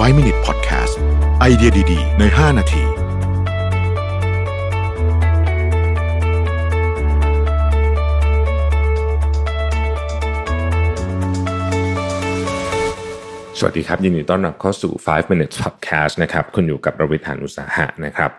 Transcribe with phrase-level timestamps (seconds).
[0.00, 0.94] 5 Minute Podcast
[1.40, 2.86] ไอเดียดี ๆ ใน 5 นาที ส
[13.64, 18.30] วัสดีครับ ยินดีต้อนรับเข้าสู่ 5 Minute podcast นะครับ คุณอยู่กับประวิทยานุสาหะนะครับ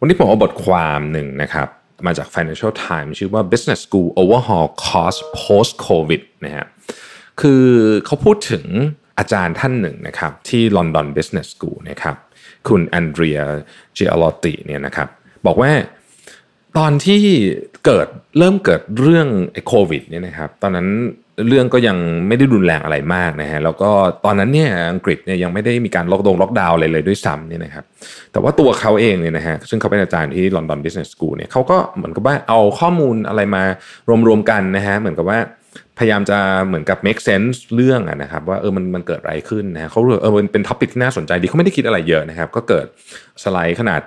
[0.00, 1.68] วันนี้ผมเอาบทความหนึ่งนะครับ
[2.06, 6.66] มาจาก Financial Times ชื่อว่า Business School Overhaul Cost Post COVID นะฮะ
[7.40, 7.64] คือ
[8.06, 8.64] เขาพูดถึง
[9.18, 12.16] อาจารย์ท่านหนึ่งนะครับที่ London Business School นะครับ
[12.68, 13.38] คุณแอนเดรีย
[13.94, 15.08] เจอลอติเนี่ยนะครับ
[15.46, 15.72] บอกว่า
[16.78, 17.22] ตอนที่
[17.86, 18.06] เกิด
[18.38, 20.88] เริ่มเกิดเรื่องไอโควิดเนี่ยนะครับตอนนั้น
[21.48, 21.96] เรื่องก็ยัง
[22.26, 23.90] ไม่ได้รุนแรงอะไรมากนะฮะแล้วก็
[24.24, 27.84] ตอนนั้นเนี่ยอังกฤษเนี่ยยังไม่ได้มีการล็อกดงล็อกดาวน์อะไรเลยด้วยซ้ำเนี่ยนะครับ
[28.32, 33.62] แต่ว่าตัวเขาเองเนี่ยนะฮะซึ่งเขาเป็นอาจารย์ที่ London Business School เนี่ยเขาก็เหมือนกับว่าเอาข้อมูลอะไรมา
[34.28, 35.38] รวมๆกันนะฮะเหมือนกับว่า
[35.98, 42.86] พยายามจะเหมือนกับ make sense เรื่องอะนะครับ ว่าเออมันมันเกิดอะไรขึ้นนะฮะเขาเออมันเป็น topic ที่น่าสนใจดีเขาไม่ได้คิดอะไรเยอะนะครับ ก็เกิด
[43.42, 44.00] สไลด์ขนาด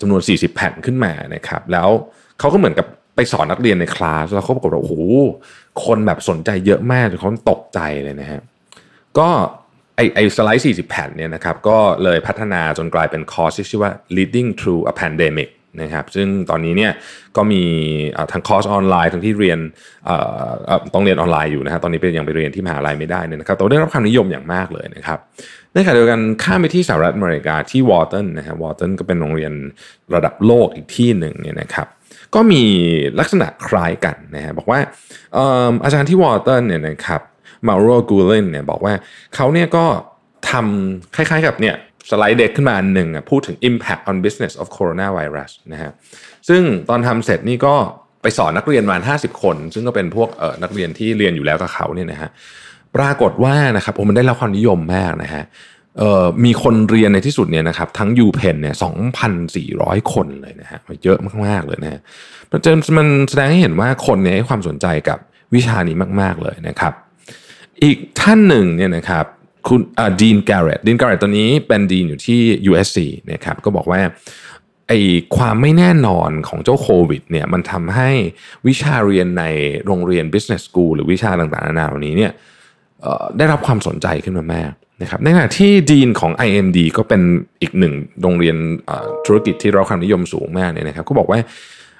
[0.00, 1.88] จำนวน 40 แผ่นขึ้นมานะครับ แล้ว
[2.40, 4.94] เขาก็เหมือนกับไปสอนนักเรียนในคลาสแล้วเขาบอกว่าโอ้โห
[5.84, 8.40] คนแบบสนใจเยอะมากจนเขาตกใจเลยนะฮะ
[9.18, 9.28] ก็
[9.96, 15.48] ไอไอสไลด์ 40 แผ่นเนี่ยนะครับก็เลยพัฒนาจนกลายเป็นคอร์สที่ชื่อว่า leading through a pandemic
[15.82, 16.92] นะครับซึ่งตอนนี้เนี่ย
[17.36, 17.62] ก็มี
[18.32, 19.58] ทั้งคอร์สออนไลน์ทั้งที่เรียน
[20.94, 25.18] ต้องเรียนออนไลน์อยู่นะฮะตอนนี้เป็นยังไปเรียนที่มหาลัยไม่ได้เนี่ยนะครับแต่ได้รับความนิยมอย่างมากเลยนะครับ
[25.74, 29.52] ในขณะเดียวกันข้ามไปที่สหรัฐอเมริกาที่ Wharton นะฮะ Wharton ก็เป็นโรงเรียน
[30.14, 31.86] ระดับโลกอีกที่หนึ่งเนี่ยนะครับ
[32.34, 32.62] ก็มี
[33.18, 34.80] ลักษณะคล้ายกันนะฮะบอกว่า
[35.84, 37.22] อาจารย์ที่ Wharton เนี่ยนะครับ
[37.66, 38.94] Mauro Guillen เนี่ยบอกว่า
[39.34, 39.84] เขาเนี่ยก็
[40.50, 41.74] ทำคล้ายๆกับเนี่ย
[42.10, 45.90] สไลด์เด็กขึ้นมาอันหนึ่งพูดถึง impact on business of coronavirus นะฮะ
[46.48, 47.74] ซึ่งตอนทำเสร็จนี่ก็
[48.22, 52.30] ไปสอนนักเรียนมาห้าสิบคน ซึ่งก็เป็นพวกเออนักเรียนที่เรียนอยู่แล้วกับเขาเนี่ยนะฮะ
[52.96, 55.44] ปรากฏว่านะครับผมมันได้รับความนิยมมากนะฮะ
[55.98, 58.74] เอ่อมีคนเรียนในที่สุดเนี่ยนะครับทั้ง u p e n เนี่ย
[59.42, 62.00] 2,400 คนเลยนะฮะเยอะมากๆเลยนะฮะ
[62.50, 65.18] มันจะมันแสดงให้เห็นว่าคนเนี่ยให้ความสนใจกับ
[65.54, 66.92] วิชานี้มาก ๆเลยนะครับ
[67.82, 69.24] อีกท่านหนึ่งเนี่ยนะครับ
[69.68, 69.80] คุณ
[70.20, 72.40] ดีนแกเรตดีนแกเรตตัวนี้เป็นดีนอยู่ที่
[72.70, 72.98] USC
[73.32, 74.00] นะครับก็บอกว่า
[74.88, 74.92] ไอ
[75.36, 78.10] ความไม่แน่นอนของเจ้าโควิดเนี่ยมันทำให้
[78.66, 79.44] วิชาเรียนใน
[79.86, 82.32] โรงเรียน business school หรือวิชาต่างๆนานาเหล่านี้เนี่ย
[83.38, 87.22] ได้รับความสนใจขึ้นมามากนะครับในขณะที่ดีนของ IMD ก็เป็น
[87.62, 88.56] อีกหนึ่งโรงเรียน
[89.26, 91.38] ธุรกิจที่เราความนิยมสูงมากเนี่ยนะครับก็บอกว่า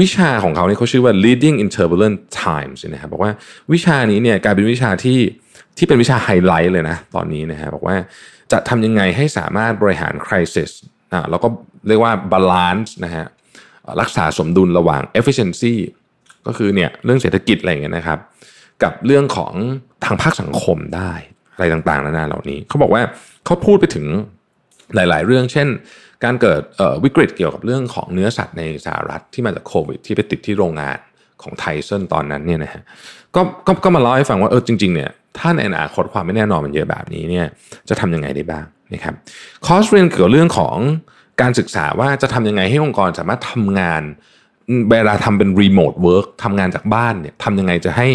[0.00, 3.32] วิชาของเขาเนี่ยเขาชื่อว่า leading in turbulent times นะครับบอกว่า
[3.72, 5.18] วิชานี้เนี่ยกลายเป็นวิชาที่
[5.78, 7.96] ที่เป็นวิชาไฮไลท์เลยนะตอนนี้นะฮะบอกว่า
[8.52, 10.70] จะทำยังไงให้สามารถบริหาร crisis
[11.12, 11.48] อ่าแล้วก็
[11.88, 13.24] เรียกว่า balance นะฮะ
[14.00, 15.74] รักษาสมดุลระหว่าง efficiency
[16.46, 18.18] ก็คือเนี่ยเรื่องเศรษฐกิจอะไรอย่างเงี้ยนะครับ
[18.82, 19.52] กับเรื่องของ
[20.04, 21.12] ทางภาคสังคมได้
[21.54, 23.02] อะไรต่างๆนานาเหล่านี้เขาบอกว่า
[23.44, 24.06] เขาพูดไปถึง
[24.94, 25.68] หลายๆ เรื่อง เช่น
[26.24, 26.60] การเกิด
[27.04, 30.98] วิกฤตเกี่ยวกับเรื่องของเนื้อสัตว์ในสหรัฐที่มาจากโควิดที่ไปติดที่โรงงาน
[31.42, 32.82] ของ Tyson ตอนนั้นเนี่ยนะฮะ
[33.34, 37.46] ก็ก็ก็มาเล่าให้ฟังว่าเออจริงๆเนี่ยถ้าในอนาคตความไม่แน่นอนมันเยอะแบบนี้เนี่ย
[37.88, 38.64] จะทำยังไงได้บ้าง
[38.94, 39.14] นะครับ
[39.66, 40.76] คอร์สเรียนเกี่ยวกับเรื่องของ
[41.40, 44.02] การศึกษาว่าจะทำยังไงให้องค์กรสามารถทำงาน
[44.90, 48.08] เวลาทำเป็น remote work ทำงานจากบ้านเนี่ยทำยังไงจะให้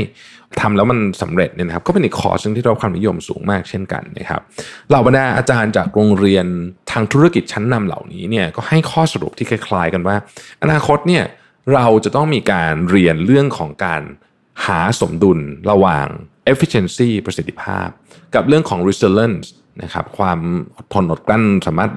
[0.62, 4.42] ทำแล้วมันสำเร็จเนี่ยนะครับก็เป็นอีกคอร์สนึงที่ได้รับความนิยมสูงมากเช่นกันนะครับ
[4.90, 6.46] เหล่าบรรดาอาจารย์จากโรงเรียน
[6.92, 10.16] ทางธุรกิจชั้นนำเหล่านี้เนี่ยก็ให้ข้อสรุปที่คล้ายๆกันว่า
[10.64, 11.24] อนาคตเนี่ย
[11.74, 14.02] เราจะต้องมีการเรียนเรื่องของการ
[14.66, 15.40] หาสมดุล
[15.70, 16.08] ระหว่าง
[16.52, 17.88] efficiency ประสิทธิภาพ
[18.36, 19.48] กับเรื่องของ resilience
[19.84, 20.40] นะครับความ
[20.94, 21.92] ทนอดกลั้นสามารถ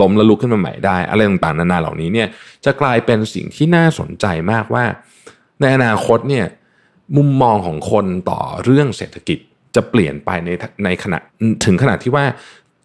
[0.00, 2.28] ล้มและลุกขึ้นมาใหม่ได้ อะไรต่างๆนานาเหล่านี้เนี่ย
[2.64, 4.84] จะกลายเป็นสิ่งที่น่าสนใจมากว่า
[5.60, 6.46] ในอนาคตเนี่ย
[7.16, 9.38] มุมมองของคนต่อเรื่องเศรษฐกิจ
[9.74, 10.50] จะเปลี่ยนไปใน
[10.84, 11.18] ในขณะ
[11.64, 12.24] ถึงขนาดที่ว่า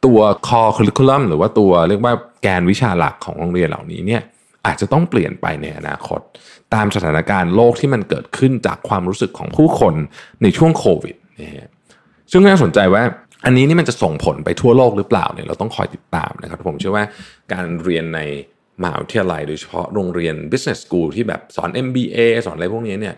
[0.06, 4.22] ตัว core curriculum หรือว่าตัวเรียกว่าแกนวิชาหลักของโรงเรียนเหล่านี้เนี่ย
[4.70, 6.20] อาจจะต้องเปลี่ยนไปในอนาคต
[6.74, 9.94] ตามสถานการณ์โลกที่มันเกิดขึ้นจากความรู้สึกของผู้คน
[10.44, 11.70] ในช่วงโควิดนะฮะ
[12.32, 13.04] ซึ่งน่าสนใจว่า
[13.46, 17.06] อันนี้นี่มันจะส่งผลไปทั่วโลกหรือเปล่าเนี่ยเราต้องคอยติดตามนะครับ ผมเชื่อว่า
[17.54, 18.20] การเรียนใน
[18.82, 23.16] มหาวิทยาลัยโดยเฉพาะโรงเรียน business school ที่แบบสอน MBA สอนอะไรพวกนี้เนี่ย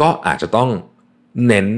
[0.00, 0.68] ก็อาจจะต้อง
[1.46, 1.68] เน้น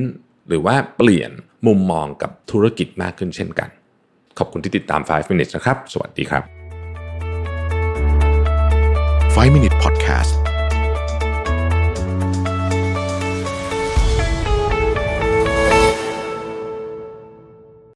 [0.48, 1.30] หรือว่าเปลี่ยน
[1.66, 3.68] มุมมองกับธุรกิจมากขึ้นเช่นกัน
[4.38, 6.61] ขอบคุณที่ติดตาม 5 minutes นะครับ สวัสดีครับ
[9.34, 10.41] 5 Minute Podcast